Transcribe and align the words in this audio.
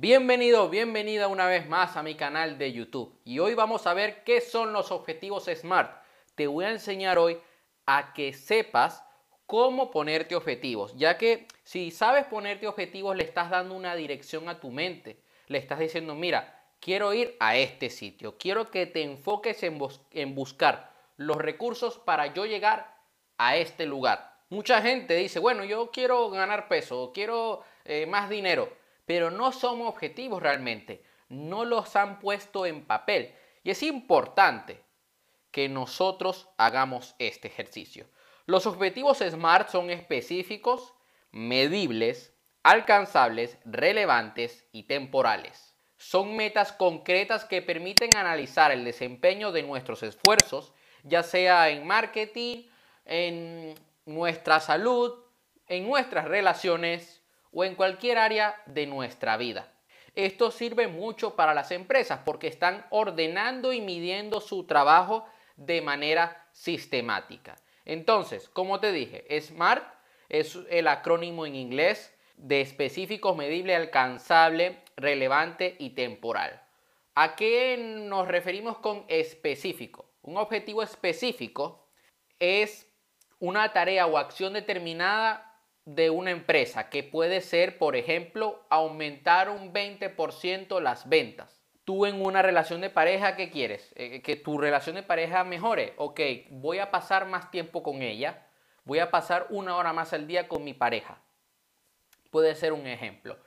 Bienvenido, 0.00 0.70
bienvenida 0.70 1.28
una 1.28 1.44
vez 1.44 1.68
más 1.68 1.94
a 1.98 2.02
mi 2.02 2.14
canal 2.14 2.56
de 2.56 2.72
YouTube. 2.72 3.20
Y 3.22 3.38
hoy 3.38 3.52
vamos 3.52 3.86
a 3.86 3.92
ver 3.92 4.24
qué 4.24 4.40
son 4.40 4.72
los 4.72 4.92
objetivos 4.92 5.44
SMART. 5.44 5.94
Te 6.34 6.46
voy 6.46 6.64
a 6.64 6.70
enseñar 6.70 7.18
hoy 7.18 7.38
a 7.84 8.14
que 8.14 8.32
sepas 8.32 9.04
cómo 9.44 9.90
ponerte 9.90 10.34
objetivos, 10.34 10.96
ya 10.96 11.18
que 11.18 11.46
si 11.64 11.90
sabes 11.90 12.24
ponerte 12.24 12.66
objetivos 12.66 13.14
le 13.14 13.24
estás 13.24 13.50
dando 13.50 13.74
una 13.74 13.94
dirección 13.94 14.48
a 14.48 14.58
tu 14.58 14.70
mente. 14.70 15.20
Le 15.48 15.58
estás 15.58 15.78
diciendo, 15.78 16.14
mira, 16.14 16.64
quiero 16.80 17.12
ir 17.12 17.36
a 17.38 17.58
este 17.58 17.90
sitio, 17.90 18.38
quiero 18.38 18.70
que 18.70 18.86
te 18.86 19.02
enfoques 19.02 19.62
en, 19.62 20.34
buscar 20.34 20.94
los 21.18 21.36
recursos 21.36 21.98
para 21.98 22.32
yo 22.32 22.46
llegar 22.46 22.96
a 23.36 23.56
este 23.56 23.84
lugar. 23.84 24.34
Mucha 24.48 24.80
gente 24.80 25.14
dice, 25.16 25.40
bueno, 25.40 25.62
yo 25.62 25.90
quiero 25.90 26.30
ganar 26.30 26.68
peso, 26.68 27.12
quiero 27.12 27.62
eh, 27.84 28.06
más 28.06 28.30
dinero, 28.30 28.79
pero 29.06 29.30
no 29.30 29.52
son 29.52 29.82
objetivos 29.82 30.42
realmente, 30.42 31.02
no 31.28 31.64
los 31.64 31.96
han 31.96 32.18
puesto 32.18 32.66
en 32.66 32.84
papel. 32.84 33.34
Y 33.62 33.70
es 33.70 33.82
importante 33.82 34.82
que 35.50 35.68
nosotros 35.68 36.48
hagamos 36.56 37.14
este 37.18 37.48
ejercicio. 37.48 38.06
Los 38.46 38.66
objetivos 38.66 39.18
SMART 39.18 39.68
son 39.68 39.90
específicos, 39.90 40.94
medibles, 41.30 42.34
alcanzables, 42.62 43.58
relevantes 43.64 44.66
y 44.72 44.84
temporales. 44.84 45.74
Son 45.96 46.34
metas 46.34 46.72
concretas 46.72 47.44
que 47.44 47.62
permiten 47.62 48.10
analizar 48.16 48.72
el 48.72 48.84
desempeño 48.84 49.52
de 49.52 49.62
nuestros 49.62 50.02
esfuerzos, 50.02 50.72
ya 51.02 51.22
sea 51.22 51.68
en 51.68 51.86
marketing, 51.86 52.64
en 53.04 53.74
nuestra 54.06 54.60
salud, 54.60 55.14
en 55.66 55.86
nuestras 55.86 56.26
relaciones 56.26 57.19
o 57.52 57.64
en 57.64 57.74
cualquier 57.74 58.18
área 58.18 58.60
de 58.66 58.86
nuestra 58.86 59.36
vida. 59.36 59.72
Esto 60.14 60.50
sirve 60.50 60.88
mucho 60.88 61.36
para 61.36 61.54
las 61.54 61.70
empresas 61.70 62.20
porque 62.24 62.48
están 62.48 62.86
ordenando 62.90 63.72
y 63.72 63.80
midiendo 63.80 64.40
su 64.40 64.64
trabajo 64.64 65.24
de 65.56 65.82
manera 65.82 66.48
sistemática. 66.52 67.56
Entonces, 67.84 68.48
como 68.48 68.80
te 68.80 68.92
dije, 68.92 69.24
SMART 69.40 69.84
es 70.28 70.58
el 70.70 70.88
acrónimo 70.88 71.46
en 71.46 71.54
inglés 71.54 72.14
de 72.36 72.60
específico, 72.60 73.34
medible, 73.34 73.76
alcanzable, 73.76 74.82
relevante 74.96 75.76
y 75.78 75.90
temporal. 75.90 76.62
¿A 77.14 77.36
qué 77.36 77.76
nos 77.78 78.28
referimos 78.28 78.78
con 78.78 79.04
específico? 79.08 80.06
Un 80.22 80.36
objetivo 80.36 80.82
específico 80.82 81.86
es 82.38 82.86
una 83.38 83.72
tarea 83.72 84.06
o 84.06 84.16
acción 84.16 84.52
determinada 84.52 85.49
de 85.84 86.10
una 86.10 86.30
empresa, 86.30 86.88
que 86.90 87.02
puede 87.02 87.40
ser, 87.40 87.78
por 87.78 87.96
ejemplo, 87.96 88.64
aumentar 88.70 89.48
un 89.48 89.72
20% 89.72 90.80
las 90.80 91.08
ventas. 91.08 91.60
Tú 91.84 92.06
en 92.06 92.24
una 92.24 92.42
relación 92.42 92.80
de 92.80 92.90
pareja, 92.90 93.36
¿qué 93.36 93.50
quieres? 93.50 93.92
Eh, 93.96 94.22
que 94.22 94.36
tu 94.36 94.58
relación 94.58 94.96
de 94.96 95.02
pareja 95.02 95.42
mejore. 95.44 95.94
Ok, 95.96 96.20
voy 96.50 96.78
a 96.78 96.90
pasar 96.90 97.26
más 97.26 97.50
tiempo 97.50 97.82
con 97.82 98.02
ella, 98.02 98.46
voy 98.84 98.98
a 98.98 99.10
pasar 99.10 99.46
una 99.50 99.76
hora 99.76 99.92
más 99.92 100.12
al 100.12 100.26
día 100.26 100.46
con 100.46 100.62
mi 100.62 100.74
pareja. 100.74 101.22
Puede 102.30 102.54
ser 102.54 102.72
un 102.72 102.86
ejemplo. 102.86 103.38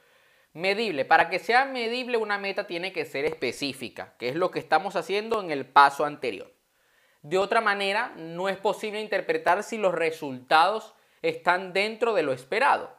Medible. 0.54 1.06
Para 1.06 1.30
que 1.30 1.39
sea 1.39 1.66
medible 1.66 2.17
una 2.17 2.38
meta 2.38 2.67
tiene 2.67 2.94
que 2.94 3.06
ser 3.06 3.26
específica, 3.26 4.16
que 4.20 4.30
es 4.30 4.36
lo 4.36 4.52
que 4.52 4.59
estamos 4.59 4.95
haciendo 4.95 5.42
en 5.42 5.52
el 5.52 5.66
paso 5.66 6.06
anterior. 6.06 6.54
De 7.22 7.38
otra 7.38 7.61
manera, 7.61 8.14
no 8.17 8.50
es 8.50 8.58
posible 8.58 9.00
interpretar 9.00 9.64
si 9.64 9.78
los 9.78 9.95
resultados 9.95 10.94
están 11.24 11.74
dentro 11.74 12.14
de 12.14 12.22
lo 12.22 12.34
esperado. 12.34 12.96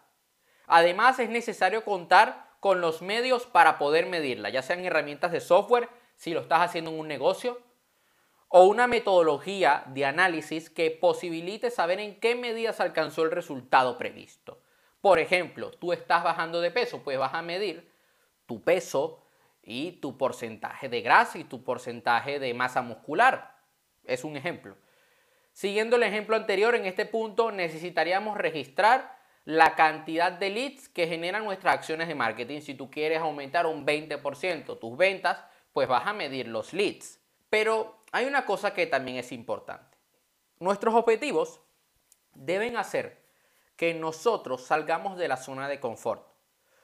Además, 0.66 1.20
es 1.20 1.30
necesario 1.30 1.84
contar 1.84 2.48
con 2.58 2.80
los 2.80 3.02
medios 3.02 3.46
para 3.46 3.78
poder 3.78 4.06
medirla, 4.06 4.48
ya 4.48 4.62
sean 4.62 4.84
herramientas 4.84 5.30
de 5.30 5.40
software, 5.40 5.88
si 6.16 6.32
lo 6.32 6.40
estás 6.40 6.62
haciendo 6.62 6.90
en 6.90 6.98
un 6.98 7.06
negocio, 7.06 7.60
o 8.48 8.64
una 8.64 8.86
metodología 8.86 9.84
de 9.88 10.06
análisis 10.06 10.70
que 10.70 10.90
posibilite 10.90 11.70
saber 11.70 12.00
en 12.00 12.18
qué 12.20 12.34
medidas 12.34 12.80
alcanzó 12.80 13.22
el 13.22 13.30
resultado 13.30 13.98
previsto. 13.98 14.62
Por 15.00 15.18
ejemplo, 15.18 15.70
tú 15.72 15.92
estás 15.92 16.24
bajando 16.24 16.60
de 16.60 16.70
peso, 16.70 17.02
pues 17.02 17.18
vas 17.18 17.34
a 17.34 17.42
medir 17.42 17.92
tu 18.46 18.62
peso 18.62 19.22
y 19.62 19.92
tu 19.92 20.16
porcentaje 20.16 20.88
de 20.88 21.02
grasa 21.02 21.38
y 21.38 21.44
tu 21.44 21.64
porcentaje 21.64 22.38
de 22.38 22.54
masa 22.54 22.80
muscular. 22.80 23.58
Es 24.04 24.24
un 24.24 24.36
ejemplo. 24.36 24.76
Siguiendo 25.54 25.94
el 25.94 26.02
ejemplo 26.02 26.34
anterior, 26.34 26.74
en 26.74 26.84
este 26.84 27.06
punto 27.06 27.52
necesitaríamos 27.52 28.36
registrar 28.36 29.16
la 29.44 29.76
cantidad 29.76 30.32
de 30.32 30.50
leads 30.50 30.88
que 30.88 31.06
generan 31.06 31.44
nuestras 31.44 31.74
acciones 31.74 32.08
de 32.08 32.16
marketing. 32.16 32.60
Si 32.60 32.74
tú 32.74 32.90
quieres 32.90 33.20
aumentar 33.20 33.64
un 33.66 33.86
20% 33.86 34.80
tus 34.80 34.96
ventas, 34.96 35.38
pues 35.72 35.86
vas 35.86 36.08
a 36.08 36.12
medir 36.12 36.48
los 36.48 36.72
leads. 36.72 37.20
Pero 37.50 38.02
hay 38.10 38.24
una 38.24 38.44
cosa 38.44 38.74
que 38.74 38.88
también 38.88 39.16
es 39.16 39.30
importante. 39.30 39.96
Nuestros 40.58 40.92
objetivos 40.92 41.60
deben 42.34 42.76
hacer 42.76 43.22
que 43.76 43.94
nosotros 43.94 44.66
salgamos 44.66 45.16
de 45.16 45.28
la 45.28 45.36
zona 45.36 45.68
de 45.68 45.78
confort. 45.78 46.26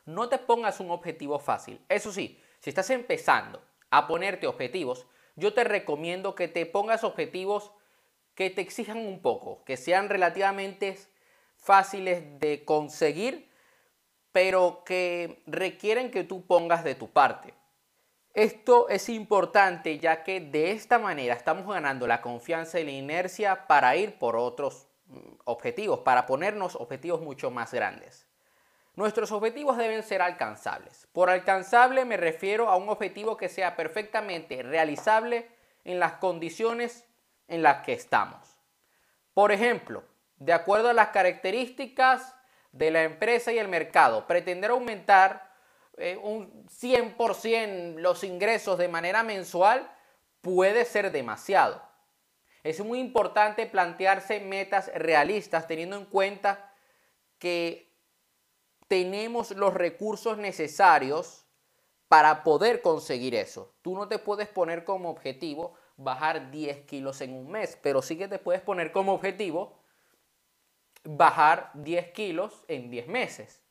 No 0.05 0.29
te 0.29 0.39
pongas 0.39 0.79
un 0.79 0.93
objetivo 0.93 1.41
fácil. 1.41 1.85
Eso 1.89 2.13
sí, 2.13 2.41
si 2.61 2.71
estás 2.71 2.91
empezando 2.91 3.61
a 3.91 4.07
ponerte 4.07 4.47
objetivos, 4.47 5.09
yo 5.35 5.55
te 5.55 5.65
recomiendo 5.65 6.37
que 6.37 6.47
te 6.47 6.67
pongas 6.67 7.03
objetivos 7.03 7.73
que 8.41 8.49
te 8.49 8.63
exijan 8.63 8.97
un 8.97 9.21
poco, 9.21 9.63
que 9.67 9.77
sean 9.77 10.09
relativamente 10.09 10.97
fáciles 11.59 12.41
de 12.41 12.65
conseguir, 12.65 13.51
pero 14.33 14.83
que 14.87 15.43
requieren 15.45 16.11
que 16.11 16.25
tú 16.25 16.47
pongas 16.47 16.83
de 16.83 16.95
tu 16.95 17.11
parte. 17.11 17.53
Esto 18.33 18.89
es 18.89 19.11
importante 19.11 19.99
ya 19.99 20.25
que 20.25 20.41
de 20.41 20.71
esta 20.71 20.99
manera 20.99 21.35
estamos 21.35 21.67
ganando 21.67 22.07
la 22.07 22.23
confianza 22.23 22.81
y 22.81 22.85
la 22.85 22.93
inercia 22.93 23.67
para 23.67 23.95
ir 23.97 24.19
por 24.19 24.37
otros 24.37 24.87
mm, 25.09 25.19
objetivos, 25.45 25.99
para 25.99 26.25
ponernos 26.25 26.77
objetivos 26.77 27.21
mucho 27.21 27.51
más 27.51 27.75
grandes. 27.75 28.27
Nuestros 28.97 29.33
objetivos 29.33 29.77
deben 29.77 30.03
ser 30.03 30.23
alcanzables. 30.23 31.07
Por 31.13 31.29
alcanzable 31.29 32.07
me 32.07 32.17
refiero 32.17 32.71
a 32.71 32.77
un 32.77 32.89
objetivo 32.89 33.37
que 33.37 33.51
sea 33.51 33.77
perfectamente 33.77 34.63
realizable 34.63 35.47
en 35.85 35.99
las 35.99 36.15
condiciones 36.15 37.05
en 37.51 37.63
las 37.63 37.85
que 37.85 37.93
estamos. 37.93 38.39
Por 39.35 39.53
ejemplo, 39.53 40.05
de 40.37 40.55
acuerdo 40.55 40.89
a 40.89 40.95
las 40.95 41.09
características 41.09 42.35
de 42.73 42.91
la 42.91 43.03
empresa 43.03 43.53
y 43.53 43.59
el 43.59 43.69
mercado, 43.69 44.27
pretender 44.27 44.71
aumentar 44.71 45.51
eh, 45.99 46.17
un 46.17 46.67
100% 46.67 47.97
los 47.97 48.25
ingresos 48.25 48.79
de 48.79 48.89
manera 48.89 49.23
mensual 49.23 49.91
puede 50.41 50.85
ser 50.85 51.13
demasiado. 51.13 51.83
Es 52.63 52.81
muy 52.81 53.01
importante 53.01 53.67
plantearse 53.67 54.41
metas 54.41 54.91
realistas 54.95 55.67
teniendo 55.67 55.97
en 55.97 56.05
cuenta 56.05 56.73
que 57.39 57.91
tenemos 58.87 59.51
los 59.53 59.75
recursos 59.75 60.39
necesarios 60.39 61.47
para 62.09 62.43
poder 62.43 62.83
conseguir 62.83 63.35
eso. 63.35 63.75
Tú 63.83 63.95
no 63.95 64.09
te 64.09 64.19
puedes 64.19 64.49
poner 64.49 64.85
como 64.85 65.11
objetivo 65.11 65.75
bajar 66.03 66.51
10 66.51 66.87
kilos 66.87 67.21
en 67.21 67.35
un 67.35 67.51
mes, 67.51 67.79
pero 67.83 68.03
sí 68.03 68.17
que 68.17 68.29
te 68.29 68.39
puedes 68.39 68.63
poner 68.63 68.93
como 68.93 69.13
objetivo 69.13 69.79
bajar 71.05 71.71
10 71.75 72.13
kilos 72.13 72.65
en 72.69 72.91
10 72.91 73.09
meses, 73.09 73.63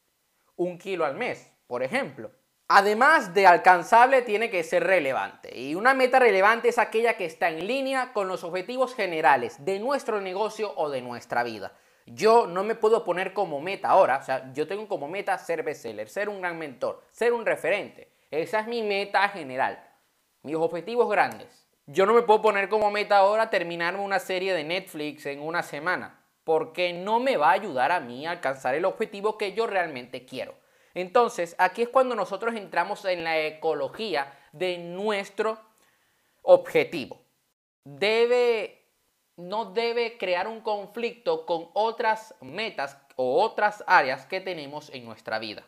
un 0.56 0.78
kilo 0.78 1.06
al 1.06 1.16
mes, 1.16 1.52
por 1.68 1.84
ejemplo. 1.84 2.32
Además 2.68 3.34
de 3.34 3.48
alcanzable, 3.48 4.22
tiene 4.22 4.52
que 4.52 4.64
ser 4.64 4.84
relevante. 4.84 5.58
Y 5.58 5.74
una 5.74 5.96
meta 5.96 6.20
relevante 6.20 6.70
es 6.70 6.78
aquella 6.78 7.18
que 7.18 7.26
está 7.26 7.50
en 7.50 7.66
línea 7.66 8.14
con 8.14 8.28
los 8.28 8.44
objetivos 8.44 8.94
generales 8.94 9.66
de 9.66 9.80
nuestro 9.80 10.22
negocio 10.22 10.74
o 10.76 10.92
de 10.92 11.02
nuestra 11.02 11.42
vida. 11.44 11.74
Yo 12.06 12.46
no 12.46 12.64
me 12.64 12.76
puedo 12.76 13.04
poner 13.04 13.34
como 13.34 13.60
meta 13.60 13.90
ahora, 13.90 14.18
o 14.18 14.24
sea, 14.24 14.52
yo 14.54 14.68
tengo 14.68 14.88
como 14.88 15.08
meta 15.08 15.38
ser 15.40 15.64
bestseller, 15.64 16.10
ser 16.10 16.30
un 16.30 16.42
gran 16.42 16.58
mentor, 16.58 17.04
ser 17.12 17.34
un 17.34 17.46
referente. 17.46 18.12
Esa 18.30 18.60
es 18.60 18.68
mi 18.68 18.84
meta 18.84 19.28
general, 19.30 19.84
mis 20.44 20.56
objetivos 20.56 21.10
grandes. 21.10 21.69
Yo 21.92 22.06
no 22.06 22.14
me 22.14 22.22
puedo 22.22 22.44
poner 22.44 22.70
como 22.70 22.92
meta 22.92 23.18
ahora 23.18 23.50
terminarme 23.50 24.02
una 24.02 24.20
serie 24.20 24.54
de 24.54 24.64
Netflix 24.64 25.26
en 25.26 25.42
una 25.42 25.64
semana, 25.64 26.24
porque 26.44 26.94
no 26.94 27.20
me 27.20 27.36
va 27.36 27.50
a 27.50 27.54
ayudar 27.54 27.92
a 27.92 28.00
mí 28.00 28.28
a 28.28 28.32
alcanzar 28.32 28.76
el 28.76 28.86
objetivo 28.86 29.40
que 29.40 29.54
yo 29.54 29.66
realmente 29.66 30.24
quiero. 30.24 30.54
Entonces, 30.94 31.56
aquí 31.58 31.82
es 31.82 31.90
cuando 31.90 32.14
nosotros 32.14 32.54
entramos 32.54 33.04
en 33.06 33.24
la 33.24 33.40
ecología 33.40 34.32
de 34.52 34.78
nuestro 34.78 35.60
objetivo. 36.44 37.26
Debe, 37.84 38.86
no 39.36 39.74
debe 39.74 40.20
crear 40.20 40.48
un 40.48 40.62
conflicto 40.62 41.48
con 41.48 41.72
otras 41.74 42.36
metas 42.40 43.00
o 43.16 43.42
otras 43.42 43.84
áreas 43.88 44.28
que 44.28 44.42
tenemos 44.42 44.92
en 44.92 45.06
nuestra 45.06 45.40
vida. 45.40 45.66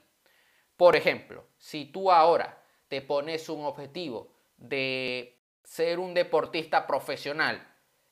Por 0.77 0.95
ejemplo, 0.95 1.47
si 1.57 1.85
tú 1.85 2.11
ahora 2.11 2.63
te 2.89 3.01
pones 3.01 3.49
un 3.49 3.65
objetivo 3.65 4.35
de 4.57 5.40
ser 5.63 5.99
un 5.99 6.13
deportista 6.13 6.87
profesional 6.87 7.67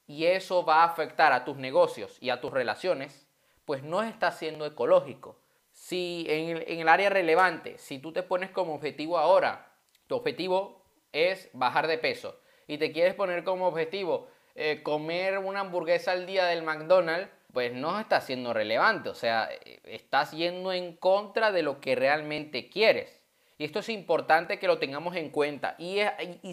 y 0.08 0.26
eso 0.26 0.66
va 0.66 0.82
a 0.82 0.86
afectar 0.86 1.34
a 1.34 1.46
tus 1.46 1.58
negocios 1.58 2.18
y 2.20 2.32
a 2.32 2.42
tus 2.42 2.52
relaciones, 2.52 3.28
pues 3.66 3.84
no 3.84 4.02
está 4.02 4.32
siendo 4.32 4.66
ecológico. 4.66 5.40
Si 5.72 6.26
en 6.28 6.80
el, 6.80 6.90
área 6.90 7.10
relevante, 7.10 7.78
si 7.78 8.00
tú 8.00 8.12
te 8.12 8.24
pones 8.24 8.50
como 8.50 8.74
objetivo 8.74 9.18
ahora, 9.18 9.72
tu 10.08 10.16
objetivo 10.16 10.82
es 11.12 11.50
bajar 11.54 11.88
de 11.88 12.00
peso 12.00 12.40
y 12.68 12.80
te 12.80 12.92
quieres 12.92 13.14
poner 13.14 13.44
como 13.44 13.68
objetivo 13.68 14.28
eh, 14.56 14.82
comer 14.84 15.38
una 15.38 15.62
hamburguesa 15.62 16.12
al 16.12 16.26
día 16.26 16.46
del 16.46 16.64
McDonald's, 16.64 17.30
pues 17.54 17.72
no 17.74 18.00
está 18.00 18.20
siendo 18.20 18.54
relevante. 18.54 19.10
O 19.10 19.16
sea, 19.16 19.50
eh, 19.52 19.80
estás 19.86 20.32
yendo 20.32 20.74
en 20.74 20.96
contra 20.96 21.52
de 21.52 21.62
lo 21.62 21.80
que 21.80 21.96
realmente 21.96 22.70
quieres. 22.70 23.19
Y 23.60 23.66
esto 23.66 23.78
es 23.78 23.90
importante 23.90 24.58
que 24.58 24.66
lo 24.66 24.80
tengamos 24.80 25.16
en 25.16 25.30
cuenta. 25.30 25.76
Y, 25.78 26.02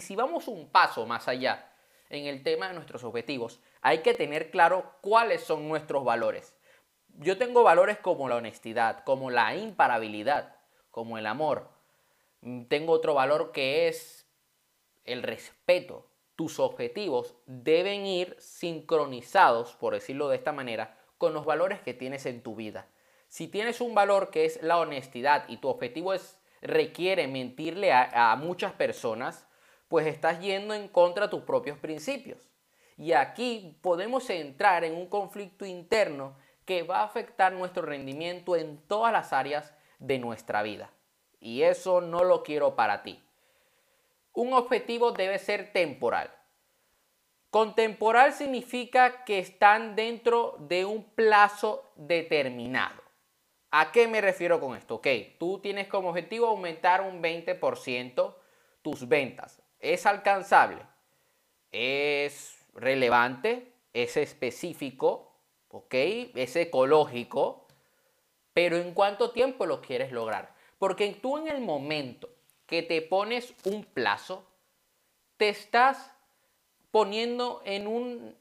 si 0.01 0.15
vamos 0.15 0.47
un 0.47 0.69
paso 0.69 1.07
más 1.07 1.27
allá 1.27 1.71
en 2.09 2.27
el 2.27 2.43
tema 2.43 2.67
de 2.67 2.75
nuestros 2.75 3.03
objetivos, 3.03 3.59
hay 3.81 4.03
que 4.03 4.13
tener 4.13 4.51
claro 4.51 4.93
cuáles 5.01 5.41
son 5.41 5.67
nuestros 5.67 6.05
valores. 6.05 6.55
Yo 7.15 7.39
tengo 7.39 7.63
valores 7.63 7.97
como 7.97 8.29
la 8.29 8.35
honestidad, 8.35 9.03
como 9.03 9.31
la 9.31 9.55
imparabilidad, 9.55 10.57
como 10.91 11.17
el 11.17 11.25
amor. 11.25 11.71
Tengo 12.67 12.93
otro 12.93 13.15
valor 13.15 13.51
que 13.51 13.87
es 13.87 14.27
el 15.03 15.23
respeto 15.23 16.05
tus 16.37 16.59
objetivos 16.59 17.35
deben 17.47 18.05
ir 18.05 18.37
sincronizados, 18.39 19.73
por 19.73 19.95
decirlo 19.95 20.29
de 20.29 20.37
esta 20.37 20.53
manera, 20.53 20.95
con 21.17 21.33
los 21.33 21.45
valores 21.45 21.81
que 21.81 21.95
tienes 21.95 22.27
en 22.27 22.43
tu 22.43 22.55
vida. 22.55 22.87
Si 23.27 23.47
tienes 23.47 23.81
un 23.81 23.95
valor 23.95 24.29
que 24.29 24.45
es 24.45 24.61
la 24.61 24.77
honestidad 24.77 25.45
y 25.49 25.57
tu 25.57 25.67
objetivo 25.67 26.13
es, 26.13 26.37
requiere 26.61 27.27
mentirle 27.27 27.91
a, 27.93 28.35
muchas 28.37 28.73
personas, 28.73 29.47
pues 29.87 30.07
estás 30.07 30.39
yendo 30.39 30.73
en 30.73 30.87
contra 30.87 31.25
de 31.25 31.31
tus 31.31 31.43
propios 31.43 31.77
principios. 31.77 32.49
Y 32.97 33.13
aquí 33.13 33.77
podemos 33.81 34.29
entrar 34.29 34.83
en 34.83 34.95
un 34.95 35.07
conflicto 35.07 35.65
interno 35.65 36.35
que 36.65 36.83
va 36.83 36.99
a 36.99 37.05
afectar 37.05 37.53
nuestro 37.53 37.83
rendimiento 37.83 38.55
en 38.55 38.77
todas 38.87 39.13
las 39.13 39.33
áreas 39.33 39.73
de 39.99 40.19
nuestra 40.19 40.63
vida. 40.63 40.91
Y 41.39 41.61
eso 41.61 42.01
no 42.01 42.23
lo 42.23 42.43
quiero 42.43 42.75
para 42.75 43.03
ti 43.03 43.23
un 44.37 44.53
objetivo 44.53 45.13
debe 45.13 45.39
ser 45.39 45.73
temporal. 45.73 46.31
Contemporal 47.49 48.33
significa 48.33 49.23
que 49.25 49.39
están 49.39 49.95
dentro 49.95 50.57
de 50.59 50.85
un 50.85 51.03
plazo 51.03 51.91
determinado. 51.95 53.01
¿A 53.71 53.91
qué 53.91 54.07
me 54.07 54.21
refiero 54.21 54.59
con 54.59 54.77
esto? 54.77 54.95
Ok, 54.95 55.07
tú 55.37 55.59
tienes 55.59 55.87
como 55.87 56.09
objetivo 56.09 56.47
aumentar 56.47 57.01
un 57.01 57.21
20% 57.21 58.35
tus 58.81 59.07
ventas. 59.07 59.61
¿Es 59.79 60.05
alcanzable? 60.05 60.81
¿Es 61.71 62.65
relevante? 62.73 63.73
¿Es 63.93 64.15
específico? 64.15 65.33
¿Ok? 65.69 65.93
¿Es 65.93 66.55
ecológico? 66.55 67.67
Pero 68.53 68.77
¿en 68.77 68.93
cuánto 68.93 69.31
tiempo 69.31 69.65
lo 69.65 69.81
quieres 69.81 70.11
lograr? 70.11 70.55
Porque 70.79 71.09
tú 71.21 71.37
en 71.37 71.47
el 71.47 71.61
momento 71.61 72.29
que 72.65 72.83
te 72.83 73.01
pones 73.01 73.53
un 73.65 73.83
plazo, 73.83 74.45
te 75.37 75.49
estás 75.49 76.13
poniendo 76.91 77.61
en, 77.65 77.87
un, 77.87 78.35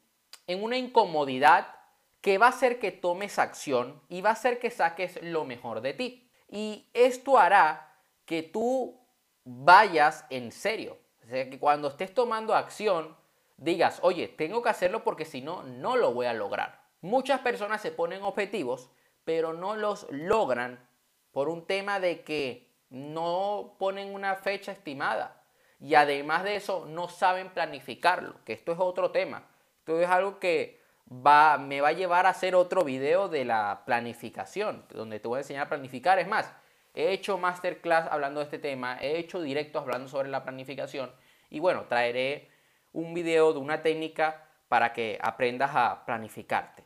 en 0.47 0.63
una 0.63 0.79
incomodidad 0.79 1.76
que 2.21 2.39
va 2.39 2.47
a 2.47 2.51
hacer 2.51 2.79
que 2.79 2.93
tomes 2.93 3.39
acción 3.39 4.01
y 4.09 4.21
va 4.21 4.31
a 4.31 4.35
hacer 4.35 4.59
que 4.59 4.71
saques 4.71 5.23
lo 5.23 5.45
mejor 5.45 5.81
de 5.81 5.95
ti. 5.95 6.31
Y 6.49 6.89
esto 6.95 7.39
hará 7.39 7.95
que 8.25 8.43
tú 8.43 9.01
vayas 9.45 10.25
en 10.31 10.53
serio. 10.53 10.99
O 11.25 11.29
sea, 11.29 11.49
que 11.49 11.59
cuando 11.59 11.89
estés 11.89 12.13
tomando 12.15 12.55
acción, 12.55 13.17
digas, 13.57 14.01
oye, 14.03 14.29
tengo 14.29 14.63
que 14.63 14.69
hacerlo 14.69 15.05
porque 15.05 15.25
si 15.25 15.41
no, 15.41 15.63
no 15.63 15.97
lo 15.97 16.13
voy 16.13 16.27
a 16.27 16.33
lograr. 16.33 16.83
Muchas 17.01 17.41
personas 17.41 17.81
se 17.81 17.93
ponen 17.93 18.23
objetivos, 18.23 18.91
pero 19.25 19.53
no 19.53 19.77
los 19.77 20.07
logran 20.11 20.89
por 21.33 21.49
un 21.49 21.67
tema 21.67 22.01
de 22.01 22.23
que 22.23 22.71
no 22.91 23.77
ponen 23.79 24.15
una 24.15 24.37
fecha 24.37 24.73
estimada 24.73 25.43
y 25.81 25.95
además 25.95 26.45
de 26.45 26.57
eso 26.57 26.87
no 26.87 27.09
saben 27.09 27.51
planificarlo, 27.51 28.43
que 28.45 28.53
esto 28.53 28.73
es 28.73 28.79
otro 28.79 29.11
tema. 29.11 29.47
Esto 29.81 30.01
es 30.01 30.09
algo 30.09 30.39
que 30.39 30.81
va, 31.11 31.59
me 31.59 31.81
va 31.81 31.89
a 31.89 31.93
llevar 31.93 32.27
a 32.27 32.31
hacer 32.31 32.55
otro 32.55 32.85
video 32.85 33.29
de 33.29 33.45
la 33.45 33.83
planificación, 33.85 34.85
donde 34.91 35.21
te 35.21 35.29
voy 35.29 35.39
a 35.39 35.41
enseñar 35.41 35.67
a 35.67 35.69
planificar. 35.69 36.19
Es 36.19 36.29
más, 36.29 36.53
he 36.95 37.13
hecho 37.13 37.39
masterclass 37.39 38.09
hablando 38.11 38.41
de 38.41 38.45
este 38.45 38.59
tema, 38.59 38.99
he 39.01 39.19
hecho 39.19 39.41
directos 39.41 39.83
hablando 39.83 40.09
sobre 40.09 40.29
la 40.29 40.43
planificación 40.43 41.13
y 41.51 41.61
bueno, 41.61 41.85
traeré 41.85 42.51
un 42.93 43.15
video 43.15 43.53
de 43.53 43.59
una 43.59 43.83
técnica 43.83 44.49
para 44.69 44.93
que 44.93 45.19
aprendas 45.23 45.71
a 45.75 46.05
planificarte. 46.05 46.85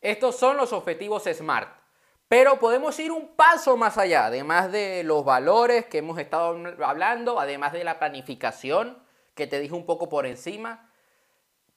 Estos 0.00 0.36
son 0.36 0.56
los 0.56 0.72
objetivos 0.72 1.24
SMART. 1.24 1.84
Pero 2.28 2.58
podemos 2.58 2.98
ir 2.98 3.12
un 3.12 3.36
paso 3.36 3.76
más 3.76 3.98
allá, 3.98 4.26
además 4.26 4.72
de 4.72 5.04
los 5.04 5.24
valores 5.24 5.86
que 5.86 5.98
hemos 5.98 6.18
estado 6.18 6.58
hablando, 6.84 7.38
además 7.38 7.72
de 7.72 7.84
la 7.84 7.98
planificación 7.98 8.98
que 9.34 9.46
te 9.46 9.60
dije 9.60 9.74
un 9.74 9.86
poco 9.86 10.08
por 10.08 10.26
encima, 10.26 10.90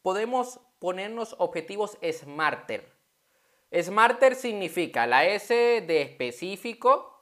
podemos 0.01 0.61
ponernos 0.79 1.35
objetivos 1.39 1.97
SMARTER. 2.01 2.91
SMARTER 3.71 4.35
significa 4.35 5.07
la 5.07 5.25
S 5.25 5.53
de 5.53 6.01
específico, 6.01 7.13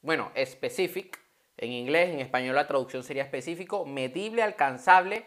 bueno, 0.00 0.32
specific, 0.44 1.20
en 1.56 1.72
inglés, 1.72 2.10
en 2.10 2.20
español 2.20 2.54
la 2.54 2.66
traducción 2.66 3.02
sería 3.02 3.22
específico, 3.22 3.84
medible, 3.86 4.42
alcanzable, 4.42 5.26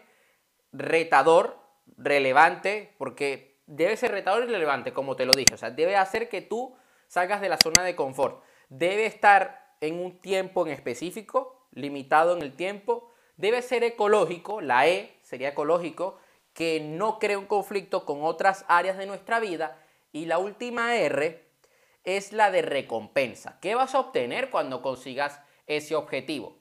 retador, 0.72 1.58
relevante, 1.96 2.94
porque 2.98 3.60
debe 3.66 3.96
ser 3.96 4.12
retador 4.12 4.44
y 4.44 4.52
relevante, 4.52 4.92
como 4.92 5.16
te 5.16 5.26
lo 5.26 5.32
dije, 5.32 5.54
o 5.54 5.58
sea, 5.58 5.70
debe 5.70 5.96
hacer 5.96 6.28
que 6.28 6.40
tú 6.40 6.76
salgas 7.08 7.40
de 7.40 7.48
la 7.48 7.58
zona 7.58 7.82
de 7.82 7.96
confort. 7.96 8.42
Debe 8.68 9.06
estar 9.06 9.74
en 9.80 9.98
un 9.98 10.20
tiempo 10.20 10.66
en 10.66 10.72
específico, 10.72 11.66
limitado 11.72 12.36
en 12.36 12.42
el 12.42 12.54
tiempo. 12.54 13.10
Debe 13.36 13.62
ser 13.62 13.82
ecológico, 13.82 14.60
la 14.60 14.86
E 14.86 15.18
sería 15.22 15.48
ecológico, 15.48 16.19
que 16.52 16.80
no 16.80 17.18
cree 17.18 17.36
un 17.36 17.46
conflicto 17.46 18.04
con 18.04 18.22
otras 18.22 18.64
áreas 18.68 18.98
de 18.98 19.06
nuestra 19.06 19.40
vida. 19.40 19.78
Y 20.12 20.26
la 20.26 20.38
última 20.38 20.96
R 20.96 21.48
es 22.04 22.32
la 22.32 22.50
de 22.50 22.62
recompensa. 22.62 23.58
¿Qué 23.60 23.74
vas 23.74 23.94
a 23.94 24.00
obtener 24.00 24.50
cuando 24.50 24.82
consigas 24.82 25.40
ese 25.66 25.94
objetivo? 25.94 26.56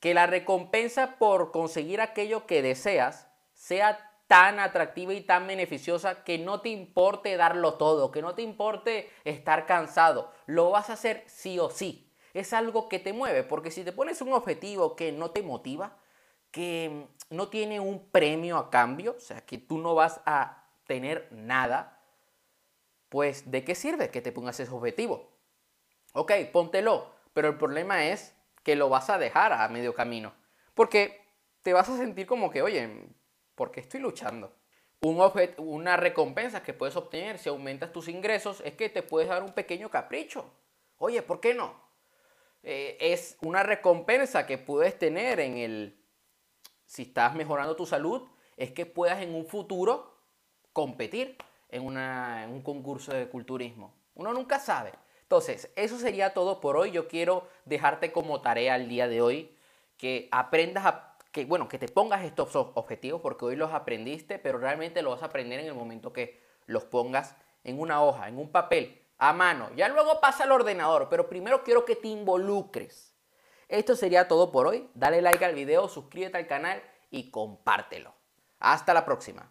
Que 0.00 0.14
la 0.14 0.26
recompensa 0.26 1.16
por 1.18 1.50
conseguir 1.50 2.00
aquello 2.00 2.46
que 2.46 2.62
deseas 2.62 3.28
sea 3.52 4.10
tan 4.26 4.58
atractiva 4.58 5.14
y 5.14 5.20
tan 5.20 5.46
beneficiosa 5.46 6.24
que 6.24 6.38
no 6.38 6.60
te 6.60 6.70
importe 6.70 7.36
darlo 7.36 7.74
todo, 7.74 8.10
que 8.10 8.22
no 8.22 8.34
te 8.34 8.42
importe 8.42 9.10
estar 9.24 9.66
cansado. 9.66 10.32
Lo 10.46 10.70
vas 10.70 10.90
a 10.90 10.94
hacer 10.94 11.24
sí 11.26 11.58
o 11.58 11.70
sí. 11.70 12.10
Es 12.32 12.52
algo 12.52 12.88
que 12.88 12.98
te 12.98 13.12
mueve, 13.12 13.44
porque 13.44 13.70
si 13.70 13.84
te 13.84 13.92
pones 13.92 14.20
un 14.20 14.32
objetivo 14.32 14.96
que 14.96 15.12
no 15.12 15.30
te 15.30 15.42
motiva, 15.42 15.98
que 16.54 17.08
no 17.30 17.48
tiene 17.48 17.80
un 17.80 18.08
premio 18.10 18.58
a 18.58 18.70
cambio, 18.70 19.16
o 19.16 19.20
sea, 19.20 19.40
que 19.40 19.58
tú 19.58 19.76
no 19.78 19.96
vas 19.96 20.20
a 20.24 20.68
tener 20.86 21.26
nada, 21.32 22.00
pues 23.08 23.50
¿de 23.50 23.64
qué 23.64 23.74
sirve 23.74 24.10
que 24.10 24.22
te 24.22 24.30
pongas 24.30 24.60
ese 24.60 24.70
objetivo? 24.70 25.32
Ok, 26.12 26.30
póntelo, 26.52 27.10
pero 27.32 27.48
el 27.48 27.58
problema 27.58 28.06
es 28.06 28.36
que 28.62 28.76
lo 28.76 28.88
vas 28.88 29.10
a 29.10 29.18
dejar 29.18 29.52
a 29.52 29.68
medio 29.68 29.94
camino, 29.94 30.32
porque 30.74 31.26
te 31.62 31.72
vas 31.72 31.88
a 31.88 31.96
sentir 31.96 32.24
como 32.28 32.52
que, 32.52 32.62
oye, 32.62 33.08
porque 33.56 33.80
estoy 33.80 33.98
luchando. 33.98 34.54
Un 35.00 35.20
una 35.56 35.96
recompensa 35.96 36.62
que 36.62 36.72
puedes 36.72 36.94
obtener 36.94 37.40
si 37.40 37.48
aumentas 37.48 37.90
tus 37.90 38.06
ingresos 38.06 38.62
es 38.64 38.74
que 38.74 38.88
te 38.88 39.02
puedes 39.02 39.28
dar 39.28 39.42
un 39.42 39.54
pequeño 39.54 39.90
capricho. 39.90 40.54
Oye, 40.98 41.20
¿por 41.20 41.40
qué 41.40 41.52
no? 41.52 41.74
Eh, 42.62 42.96
es 43.00 43.38
una 43.42 43.64
recompensa 43.64 44.46
que 44.46 44.56
puedes 44.56 44.96
tener 44.98 45.40
en 45.40 45.58
el, 45.58 46.03
si 46.94 47.02
estás 47.02 47.34
mejorando 47.34 47.74
tu 47.74 47.86
salud, 47.86 48.22
es 48.56 48.70
que 48.70 48.86
puedas 48.86 49.20
en 49.20 49.34
un 49.34 49.46
futuro 49.46 50.14
competir 50.72 51.36
en, 51.70 51.82
un 51.84 52.62
concurso 52.62 53.12
de 53.12 53.28
culturismo. 53.28 53.92
Uno 54.14 54.32
nunca 54.32 54.60
sabe. 54.60 54.92
Entonces, 55.22 55.72
eso 55.74 55.98
sería 55.98 56.34
todo 56.34 56.60
por 56.60 56.76
hoy. 56.76 56.92
Yo 56.92 57.08
quiero 57.08 57.48
dejarte 57.64 58.12
como 58.12 58.42
tarea 58.42 58.76
el 58.76 58.88
día 58.88 59.08
de 59.08 59.20
hoy 59.20 59.56
que 59.96 60.28
aprendas 60.30 60.86
a 60.86 61.16
que, 61.32 61.44
bueno, 61.46 61.68
que 61.68 61.80
te 61.80 61.88
pongas 61.88 62.22
estos 62.22 62.54
objetivos 62.54 63.20
porque 63.20 63.44
hoy 63.44 63.56
los 63.56 63.72
aprendiste, 63.72 64.38
pero 64.38 64.58
realmente 64.58 65.02
los 65.02 65.14
vas 65.14 65.24
a 65.24 65.26
aprender 65.26 65.58
en 65.58 65.66
el 65.66 65.74
momento 65.74 66.12
que 66.12 66.40
los 66.66 66.84
pongas 66.84 67.34
en 67.64 67.80
una 67.80 68.04
hoja, 68.04 68.28
en 68.28 68.38
un 68.38 68.52
papel, 68.52 69.02
a 69.18 69.32
mano. 69.32 69.68
Ya 69.74 69.88
luego 69.88 70.20
pasa 70.20 70.44
al 70.44 70.52
ordenador, 70.52 71.08
pero 71.10 71.28
primero 71.28 71.64
quiero 71.64 71.84
que 71.84 71.96
te 71.96 72.06
involucres. 72.06 73.13
Esto 73.68 73.96
sería 73.96 74.28
todo 74.28 74.52
por 74.52 74.66
hoy. 74.66 74.88
Dale 74.94 75.22
like 75.22 75.44
al 75.44 75.54
video, 75.54 75.88
suscríbete 75.88 76.38
al 76.38 76.46
canal 76.46 76.82
y 77.10 77.30
compártelo. 77.30 78.14
Hasta 78.58 78.94
la 78.94 79.04
próxima. 79.04 79.50